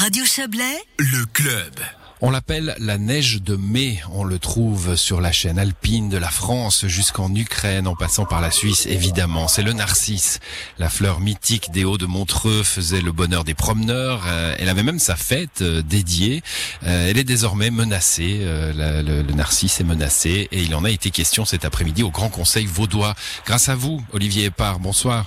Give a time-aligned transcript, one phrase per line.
[0.00, 1.74] Radio Chablais, Le club.
[2.20, 3.98] On l'appelle la neige de mai.
[4.12, 8.40] On le trouve sur la chaîne alpine de la France jusqu'en Ukraine en passant par
[8.40, 9.48] la Suisse évidemment.
[9.48, 10.38] C'est le narcisse.
[10.78, 14.22] La fleur mythique des Hauts de Montreux faisait le bonheur des promeneurs.
[14.28, 16.44] Euh, elle avait même sa fête euh, dédiée.
[16.86, 18.38] Euh, elle est désormais menacée.
[18.40, 22.28] Le, le narcisse est menacé et il en a été question cet après-midi au Grand
[22.28, 23.16] Conseil vaudois.
[23.46, 25.26] Grâce à vous, Olivier Épard, bonsoir.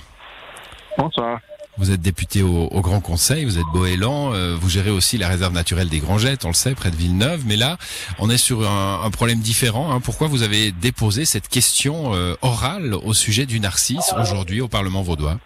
[0.96, 1.40] Bonsoir.
[1.78, 5.54] Vous êtes député au, Grand Conseil, vous êtes Boélan, euh, vous gérez aussi la réserve
[5.54, 7.44] naturelle des Grangettes, on le sait, près de Villeneuve.
[7.46, 7.78] Mais là,
[8.18, 9.90] on est sur un, problème différent.
[9.90, 10.00] hein.
[10.00, 15.00] Pourquoi vous avez déposé cette question euh, orale au sujet du narcisse aujourd'hui au Parlement
[15.00, 15.38] vaudois?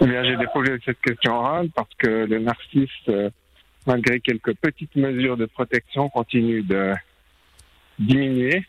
[0.00, 3.28] Eh bien, j'ai déposé cette question orale parce que le narcisse, euh,
[3.86, 6.94] malgré quelques petites mesures de protection, continue de
[7.98, 8.64] diminuer.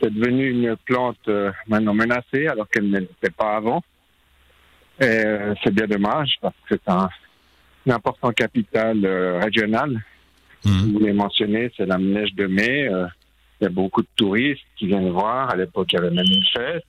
[0.00, 1.30] C'est devenu une plante
[1.68, 3.84] maintenant menacée alors qu'elle ne l'était pas avant.
[5.02, 7.08] Euh, c'est bien dommage parce que c'est un,
[7.88, 10.02] un important capital euh, régional.
[10.64, 10.92] Mhm.
[10.92, 12.88] Vous l'avez mentionné, c'est la neige de mai.
[12.88, 13.06] euh,
[13.60, 15.50] il y a beaucoup de touristes qui viennent voir.
[15.50, 16.84] À l'époque, il y avait même une fête.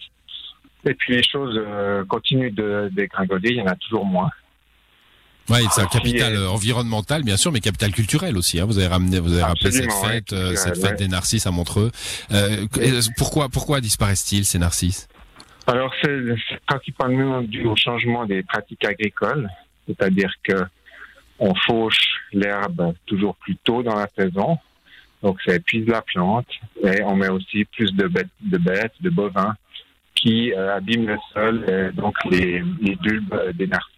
[0.86, 1.60] Et puis les choses
[2.10, 4.30] continuent de dégringoler, il y en a toujours moins.
[5.50, 8.60] Oui, c'est un Ah, capital si, euh, environnemental, bien sûr, mais capital culturel aussi.
[8.60, 8.66] hein.
[8.66, 10.96] Vous avez ramené, vous avez rappelé cette ouais, fête, cette fête ouais.
[10.96, 11.92] des narcisses à Montreux.
[12.32, 12.66] Euh,
[13.18, 15.08] pourquoi, pourquoi disparaissent-ils ces narcisses?
[15.66, 16.20] Alors c'est
[16.68, 19.50] principalement dû au changement des pratiques agricoles,
[19.88, 20.66] c'est-à-dire que
[21.40, 24.58] on fauche l'herbe toujours plus tôt dans la saison,
[25.22, 26.48] donc ça épuise la plante,
[26.84, 29.56] et on met aussi plus de bêtes, de, bêtes, de bovins
[30.16, 33.93] qui euh, abîment le sol, et donc les, les bulbes des narcisses.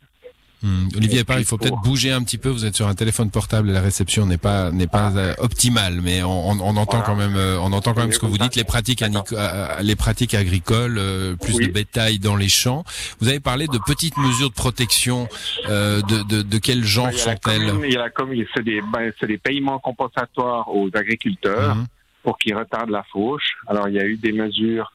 [0.65, 0.87] Hmm.
[0.97, 2.49] Olivier il faut peut-être bouger un petit peu.
[2.49, 5.99] Vous êtes sur un téléphone portable et la réception n'est pas n'est pas euh, optimale,
[6.01, 7.05] mais on, on, entend Voilà.
[7.05, 8.55] quand même euh, on entend quand même ce que vous dites.
[8.55, 11.67] Les pratiques euh, les pratiques agricoles, euh, plus Oui.
[11.67, 12.83] de bétail dans les champs.
[13.19, 15.27] Vous avez parlé de petites mesures de protection.
[15.69, 19.11] euh, de, de de quel genre sont-elles il y a la commune- c'est des, ben,
[19.19, 21.75] c'est des paiements compensatoires aux agriculteurs.
[21.75, 21.85] Mhm.
[22.23, 23.49] pour qu'ils retardent la fauche.
[23.67, 24.91] Alors, il y a eu des mesures,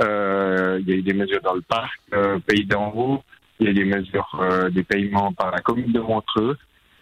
[0.00, 3.22] euh, il y a eu des mesures dans le parc, euh, Pays d'en haut,
[3.60, 6.56] il y a des mesures, euh, des paiements par la commune de Montreux,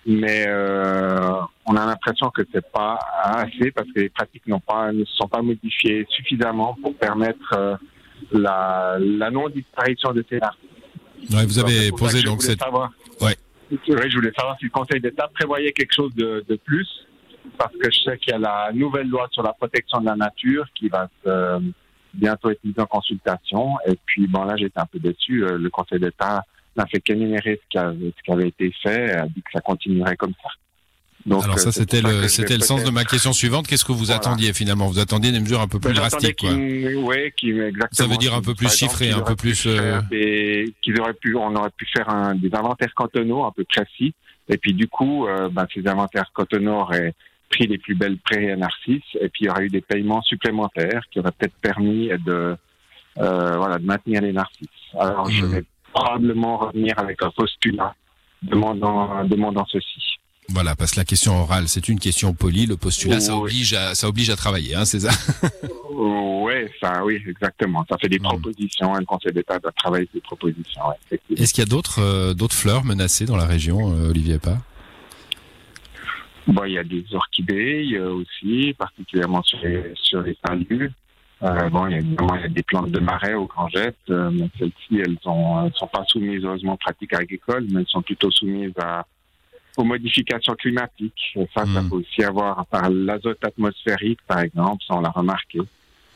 [0.07, 1.31] mais euh,
[1.67, 5.15] on a l'impression que c'est pas assez parce que les pratiques n'ont pas, ne se
[5.15, 7.77] sont pas modifiées suffisamment pour permettre euh,
[8.33, 10.57] la, la non-disparition de ces arts.
[11.31, 13.37] Ouais, vous avez posé donc cette savoir- Ouais.
[13.71, 16.87] Oui, je voulais savoir si le Conseil d'État prévoyait quelque chose de, de plus,
[17.57, 20.17] parce que je sais qu'il y a la nouvelle loi sur la protection de la
[20.17, 21.61] nature qui va se- euh,
[22.15, 23.75] bientôt être mise en consultation.
[23.87, 25.45] Et puis, bon, là, j'étais un peu déçu.
[25.45, 26.43] Euh, Le Conseil d'État
[26.77, 29.61] n'a fait qu'énumérer ce qui, avait, ce qui avait été fait, a dit que ça
[29.61, 30.49] continuerait comme ça.
[31.25, 33.69] Donc, alors euh, ça c'était le c'était le sens de ma question suivante.
[33.69, 34.17] Qu'est-ce que vous Voilà.
[34.17, 34.89] attendiez finalement?
[34.89, 36.49] Vous attendiez des mesures un peu plus Ben, drastiques, quoi.
[36.49, 37.89] qu'ils- ouais, qu'ils- exactement.
[37.93, 40.01] Ça veut dire un peu plus exemple, chiffré, un peu plus, euh,
[40.83, 44.15] qu'ils auraient pu, on aurait pu faire un, des inventaires cantonaux un peu précis.
[44.49, 47.15] Et puis du coup, euh, ben, ces inventaires cantonaux auraient
[47.53, 49.03] pris les plus belles prairies à Narcisse.
[49.21, 52.57] Et puis il y aurait eu des paiements supplémentaires qui auraient peut-être permis de,
[53.19, 54.69] euh, voilà, de maintenir les Narcisses.
[54.99, 55.53] Alors je Mhm.
[55.53, 57.95] vais probablement revenir avec un postulat
[58.43, 60.01] demandant, demandant ceci.
[60.49, 62.67] Voilà, parce que la question orale, c'est une question polie.
[62.67, 63.43] Le postulat, ça Oui.
[63.43, 65.11] oblige à ça oblige à travailler, hein, c'est ça?
[65.91, 67.85] Oui, ça, oui, exactement.
[67.89, 68.25] Ça fait des Mhm.
[68.25, 70.83] propositions le Conseil d'État doit travailler ces propositions.
[70.89, 71.21] ouais.
[71.37, 74.59] Est-ce qu'il y a d'autres euh, d'autres fleurs menacées dans la région, euh, Olivier Épard
[76.47, 80.91] Bon, il y a des orchidées euh, aussi, particulièrement sur les, sur les talus.
[81.43, 83.97] Euh, bon, il y a évidemment il y a des plantes de marais aux grangettes,
[84.11, 87.89] euh, mais celles-ci, elles sont, elles sont pas soumises heureusement aux pratiques agricoles, mais elles
[87.89, 89.05] sont plutôt soumises à,
[89.77, 91.37] aux modifications climatiques.
[91.55, 91.89] Ça, ça Mm.
[91.89, 95.61] peut aussi avoir par l'azote atmosphérique, par exemple, ça on l'a remarqué.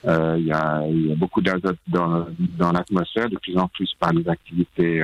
[0.06, 3.66] Euh, il, y a, il y a beaucoup d'azote dans, dans l'atmosphère, de plus en
[3.66, 5.02] plus par les activités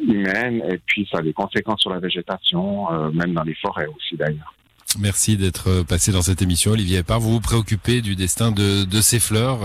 [0.00, 3.86] humaines, et puis ça a des conséquences sur la végétation, euh, même dans les forêts
[3.86, 4.54] aussi d'ailleurs.
[4.98, 7.20] Merci d'être euh, passé dans cette émission, Olivier Épard.
[7.20, 9.60] Vous vous préoccupez du destin de, de ces fleurs.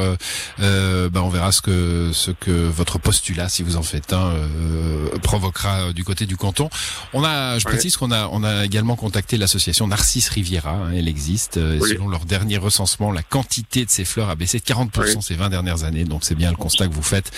[0.60, 4.28] Euh, ben, on verra ce que ce que votre postulat, si vous en faites un,
[4.30, 6.70] euh, provoquera euh, du côté du canton.
[7.14, 10.72] On a, je précise qu'on a on a également contacté l'association Narcisse Riviera.
[10.72, 11.58] hein, elle existe.
[11.58, 11.90] et Oui.
[11.90, 15.18] Selon leur dernier recensement, la quantité de ces fleurs a baissé de 40% Oui.
[15.22, 16.04] ces 20 dernières années.
[16.06, 17.32] Donc c'est bien le constat que vous faites.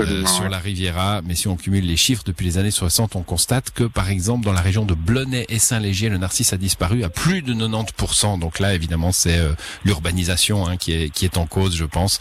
[0.00, 1.22] euh, sur la Riviera.
[1.24, 4.44] Mais si on cumule les chiffres depuis les années 60, on constate que, par exemple,
[4.44, 8.38] dans la région de Blonay et Saint-Légier, le narcisse a disparu à plus de 90%.
[8.38, 9.52] Donc là, évidemment, c'est euh,
[9.84, 12.18] l'urbanisation hein, qui, est, qui est en cause, je pense.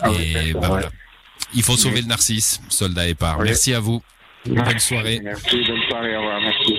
[0.00, 0.90] Ah et bah, voilà.
[1.54, 2.02] Il faut sauver Oui.
[2.02, 3.38] le narcisse, soldat épars.
[3.38, 3.46] Oui.
[3.46, 4.02] Merci à vous.
[4.46, 5.20] Bonne soirée.
[5.22, 6.74] Merci, bonne soirée, au revoir, merci.